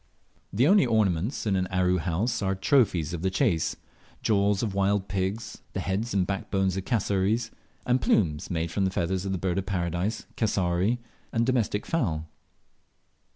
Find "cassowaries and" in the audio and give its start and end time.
6.85-8.01